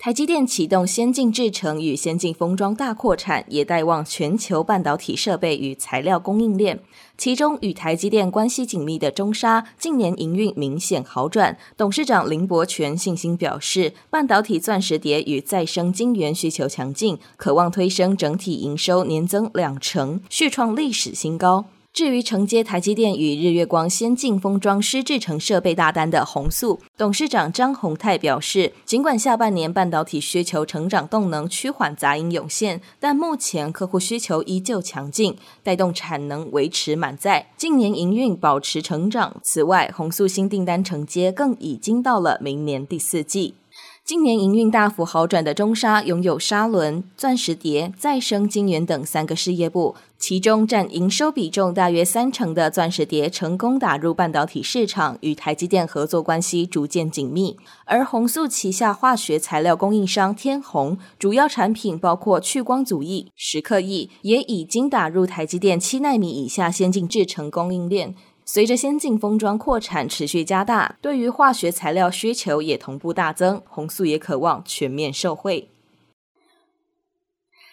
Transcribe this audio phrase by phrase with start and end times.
[0.00, 6.78] 台积电启动先进制程与先进封装大扩产，也带旺全球半导体设备与材料供应链。
[7.16, 11.58] 其中，与台积电关系紧密的中沙，近年营运明显好转。
[11.76, 21.64] 董事长林伯全信心表示，半导体钻石碟与再生晶圆需求强劲，可望推升整体营收年增两成，续创历史新高。
[21.92, 39.36] 至于承接台积电与日月光先进封装湿制成设备大单的宏塑，董事长张宏泰表示，尽管下半年半导体需求成长动能趋缓杂音涌现，但目前客户需求依旧强劲，带动产能维持满载，近年营运保持成长。
[39.42, 43.54] 此外，宏塑新订单承接更已经到了明年第四季。
[44.08, 57.58] 今年营运大幅好转的中沙，拥有砂轮、钻石碟、再生晶圆等三个事业部，其中占营收比重大约三成的钻石碟成功打入半导体市场，与台积电合作关系逐渐紧密。
[57.84, 68.14] 而红素旗下化学材料供应商天虹，主要产品包括去光阻液、蚀刻液，也已经打入台积电七纳米以下先进制程供应链。
[68.50, 75.68] 随着先进封装扩产持续加大，对于化学材料需求也同步大增，红素也渴望全面受惠。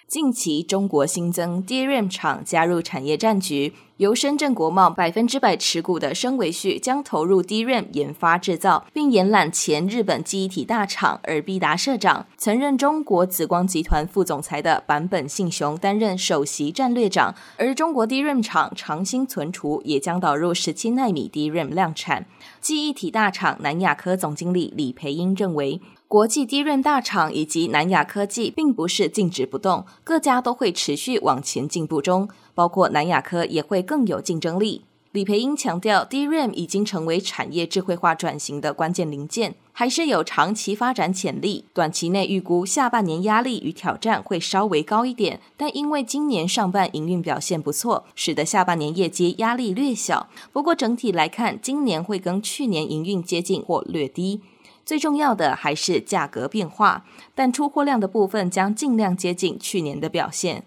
[0.08, 22.28] 近期，中国新增 DRAM 厂加入产业战局，由深圳国贸百分之百持股的生维旭将投入 DRAM 研发制造，并延揽前日本记忆体大厂尔必达社长、曾任中国紫光集团副总裁的坂本幸雄担任首席战略长，而中国 DRAM 厂长兴存储也将导入十七纳米 DRAM 量产。
[22.62, 25.82] 记忆体大厂南亚科总经理李培英认为。
[26.08, 34.84] 国际低润大厂以及南亚科技并不是静止不动，各家都会持续往前进步中，包括南亚科也会更有竞争力。
[35.12, 41.66] 李培英强调，DRAM 已经成为产业智慧化转型的关键零件，还是有长期发展潜力。
[41.74, 50.28] 短期内预估下半年压力与挑战会稍微高一点，但因为今年上半营运表现不错，使得下半年业绩压力略小。
[50.52, 54.42] 不过整体来看，今年会跟去年营运接近或略低。
[54.86, 60.64] 最重要的还是价格变化，但出货量的部分将尽量接近去年的表现。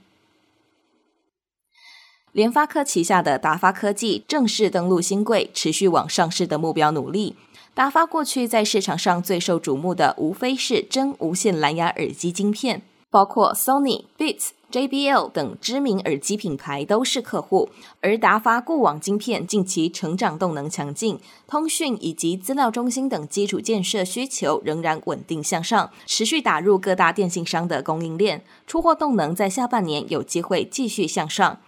[2.32, 7.36] 联发科旗下的达发科技正式登陆新柜，持续往上市的目标努力。
[7.74, 14.50] 达发过去在市场上最受瞩目的，无非是真无线蓝牙耳机晶片，包括 Sony、Beats。
[14.70, 17.70] JBL 等知名耳机品牌都是客户，
[18.02, 31.58] 而达发固网晶片近期成长动能强劲，通讯以及资料中心等基础建设需求仍然稳定向上，持续打入各大电信商的供应链，出货动能在下半年有机会继续向上。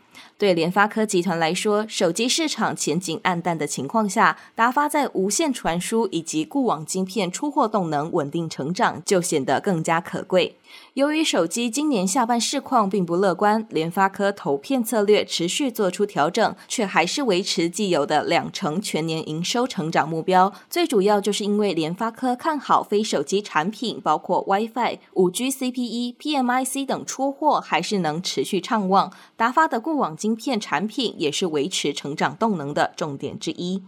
[0.41, 10.57] 对联发科集团来说，手机市场前景黯淡的情况下，达发在无线传输以及固网晶片出货动能稳定成长，就显得更加可贵。
[10.95, 20.53] 由于手机今年下半市况并不乐观，联发科投片策略持续做出调整，却还是维持既有的两成全年营收成长目标。
[20.71, 29.13] 最主要就是因为联发科看好非手机产品，包括 WiFi、5G CPE、PMIC 等出货还是能持续畅旺。
[29.37, 33.83] 达发的固网晶芯片产品也是维持成长动能的重点之一。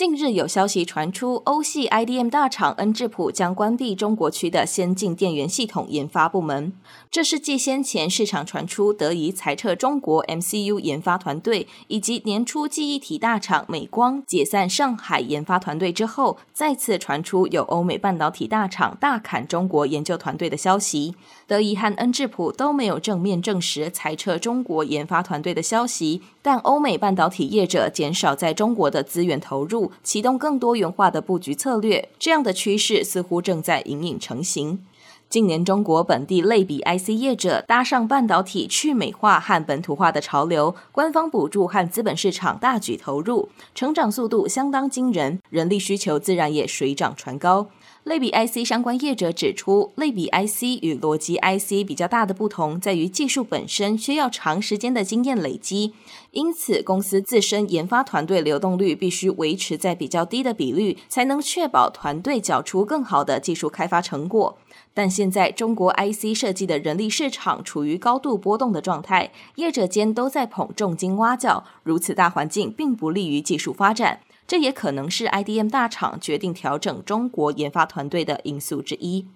[0.00, 6.72] 近日有消息传出，欧系 IDM 大厂恩智浦将关闭中国区的先进电源系统研发部门。
[7.10, 21.14] 这是继先前市场传出德仪裁撤中国 MCU 研发团队，以及年初记忆体大厂美光解散上海研发团队之后，再次传出有欧美半导体大厂大砍中国研究团队的消息。
[21.46, 29.89] 德仪和恩智浦都没有正面证实裁撤中国研发团队的消息，但欧美半导体业者减少在中国的资源投入。
[30.02, 34.84] 启动更多元化的布局策略，这样的趋势似乎正在隐隐成型。
[35.28, 47.68] 近年，中国本地类比 IC 业者搭上半导体去美化和本土化的潮流，官方补助和资本市场大举投入，成长速度相当惊人，人力需求自然也水涨船高。
[48.10, 55.92] 类比 IC 相关业者指出，类比 IC 与逻辑 IC 比较大的不同在于技术本身需要长时间的经验累积，
[56.32, 64.58] 因此公司自身研发团队流动率必须维持在比较低的比率，才能确保团队缴出更好的技术开发成果。
[64.92, 74.18] 但现在中国 IC 设计的人力市场处于高度波动的状态，业者间都在捧重金挖角，如此大环境并不利于技术发展。
[74.50, 79.28] 这也可能是 IDM 大厂决定调整中国研发团队的因素之一。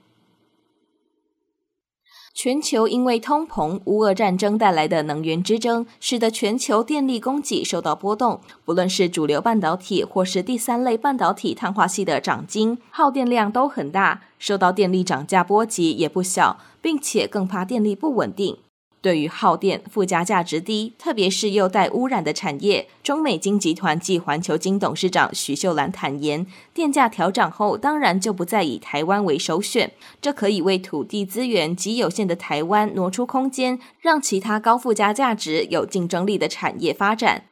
[2.35, 8.41] 全球因为通膨、乌俄战争带来的能源之争，使得全球电力供给受到波动。
[8.65, 18.59] 不论是主流半导体，或是第三类半导体碳化系的涨金，耗电量都很大，受到电力涨价波及也不小，并且更怕电力不稳定。
[19.05, 29.93] 对于耗电附加价值低，特别是又带污染的产业，中美金集团暨环球金董事长徐秀兰坦言，电价调整后，当然就不再以台湾为首选，
[30.23, 37.43] 这可以为土地资源极有限的台湾挪出空间，让其他高附加价值、有竞争力的产业发展。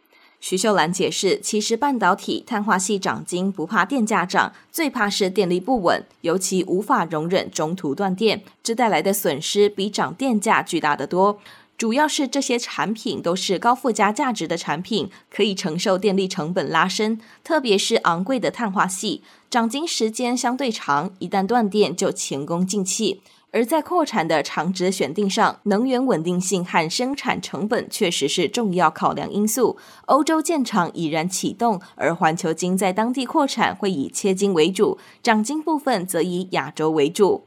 [0.43, 11.39] 徐秀兰解释，其实半导体碳化系涨金不怕电价涨，最怕是电力不稳，尤其无法容忍中途断电，这带来的损失比涨电价巨大得多。
[11.79, 23.21] 主要是这些产品都是高附加价值的产品，可以承受电力成本拉升，特别是昂贵的碳化系，涨金时间相对长，一旦断电就前功尽弃。
[23.52, 29.76] 而在扩产的厂址选定上，能源稳定性和生产成本确实是重要考量因素。
[30.06, 37.44] 欧洲建厂已然启动，而环球金在当地扩产会以切金为主，涨金部分则以亚洲为主。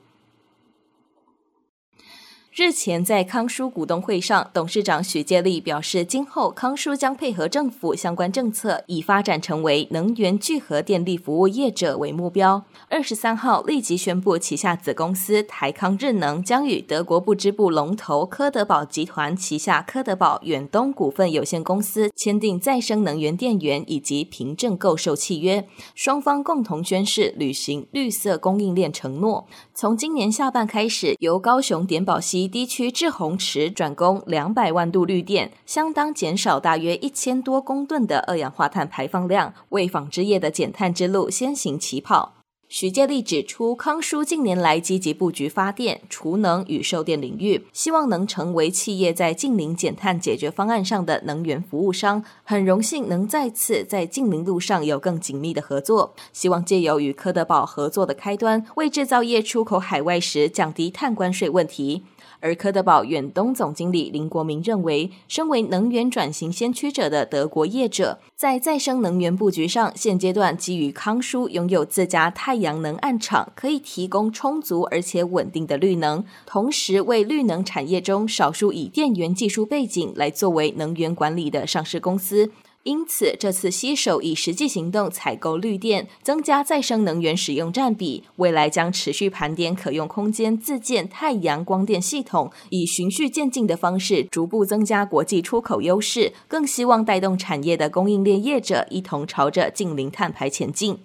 [2.57, 12.63] 日前，在康舒股东会上，董事长许介立表示，今后康舒将配合政府相关政策，以发展成为能源聚合电力服务业者为目标。
[12.87, 29.45] 二十三号立即宣布，旗下子公司台康日能将与德国不织布龙头科德堡集团旗下科德堡远东股份有限公司签订再生能源电源以及凭证购售契约，双方共同宣誓履行绿色供应链承诺。
[29.73, 32.17] 从今年下半开始，由高雄点宝
[32.47, 42.44] 地区制红池转供两百万度绿电，相当减少大约一千多公吨的二氧化碳排放量，为纺织业的减碳之路先行起跑。
[42.67, 52.23] 许介立指出，康舒近年来积极布局发电、储能与售电领域，希望能成为企业在近零减碳解决方案上的能源服务商。
[52.43, 62.03] 很荣幸能再次在近零路上有更紧密的合作，希望借由与科德堡合作的开端，为制造业出口海外时降低碳关税问题。
[62.41, 82.49] 而科德堡远东总经理林国明认为，身为能源转型先驱者的德国业者，在再生能源布局上，现阶段基于康舒拥有自家太太阳能暗场，可以提供充足而且稳定的绿能，同时为绿能产业中少数以电源技术背景来作为能源管理的上市公司。
[82.83, 100.99] 因此，这次携手以实际行动采购绿电，增加再生能源使用占比，未来将持续盘点可用空间自建太阳光电系统，以循序渐进的方式逐步增加国际出口优势，更希望带动产业的供应链业者一同朝着净零碳排前进。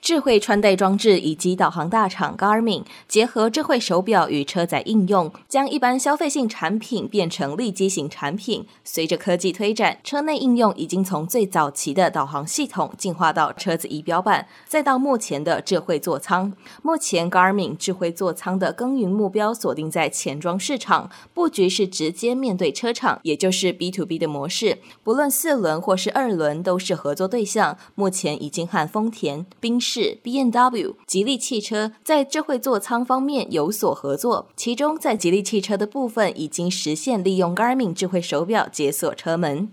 [0.00, 8.64] 智慧穿戴装置以及导航大厂 Garmin 结合智慧手表与车载应用，将一般消费性产品变成利基型产品。
[8.84, 16.52] 随着科技推展，车内应用已经从最早期的导航系统进化到车子仪表板，再到目前的智慧座舱。
[16.82, 24.78] 目前 Garmin 智慧座舱的耕耘目标锁定在前装市场，布局是直接面对车厂，也就是 B to B 的模式。
[25.02, 27.76] 不论四轮或是二轮，都是合作对象。
[27.96, 29.80] 目前已经和丰田、宾。
[29.90, 39.70] 是 B N W、吉利汽车在智慧座舱方面有所合作，其中在吉利汽车的部分已经实现利用 Garmin 智慧手表解锁车门。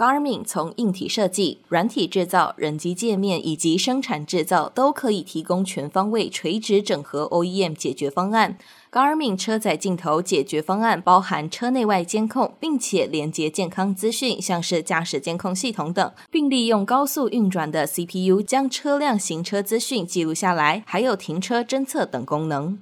[0.00, 8.56] Garmin 从硬体设计、软体制造、人机界面以及生产制造都可以提供全方位垂直整合 OEM 解决方案。
[8.90, 22.78] Garmin 车载镜头解决方案包含车内外监控，并且连接健康资讯，像是驾驶监控系统等，并利用高速运转的 CPU 将车辆行车资讯记录下来，还有停车侦测等功能。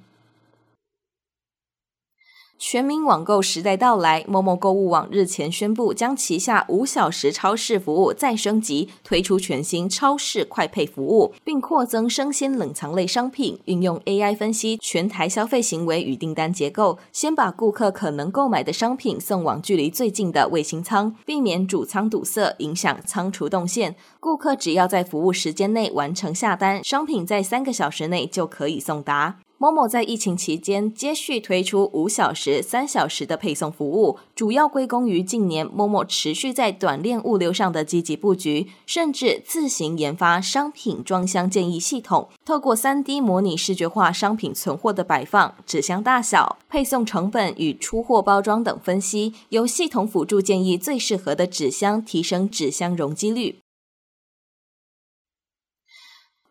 [2.61, 23.95] 全民网购时代到来，momo 购物网日前宣布，将旗下五小时超市服务再升级，推出全新超市快配服务，并扩增生鲜冷藏类商品，运用 AI 分析全台消费行为与订单结构，先把顾客可能购买的商品送往距离最近的卫星仓，避免主仓堵塞，影响仓储动线。
[24.19, 29.37] 顾客只要在服务时间内完成下单，商品在三个小时内就可以送达。
[29.59, 53.59] Momo 在疫情期间接续推出五小时、三小时的配送服务，主要归功于近年 Momo 持续在短链物流上的积极布局，甚至自行研发商品装箱建议系统，透过 3D 模拟视觉化商品存货的摆放、纸箱大小、配送成本与出货包装等分析，由系统辅助建议最适合的纸箱，提升纸箱容积率。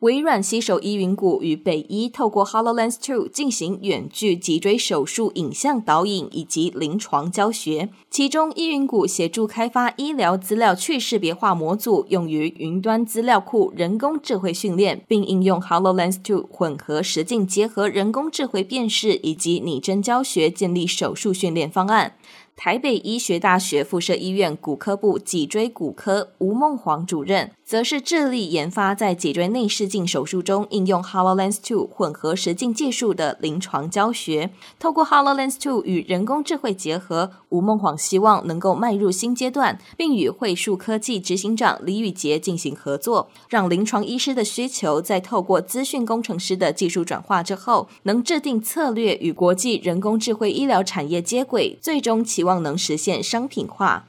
[0.00, 7.88] 微软携手依云谷与北医，透过 HoloLens 2进行远距脊椎手术影像导引以及临床教学。
[8.08, 22.14] 其中，依云谷协助开发医疗资料去识别化模组，用于云端资料库人工智慧训练，并应用 HoloLens 2混合实境结合人工智慧辨识以及拟真教学，建立手术训练方案。
[22.58, 34.50] 台北医学大学附设医院骨科部脊椎骨科吴孟煌主任，则是致力研发在脊椎内视镜手术中应用 HoloLens 2混合实境技术的临床教学。
[34.80, 52.62] 透过 HoloLens 2与人工智慧结合，吴孟煌希望能够迈入新阶段，并与汇树科技执行长李宇杰进行合作，让临床医师的需求在透过资讯工程师的技术转化之后，能制定策略与国际人工智慧医疗产业接轨，最终期望。
[52.62, 54.06] 能实现商品化。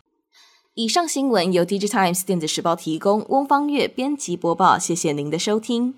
[0.74, 4.80] 以上新闻由《DigiTimes 电子时报》提供，翁方月编辑播报。
[4.80, 5.96] 谢谢您的收听。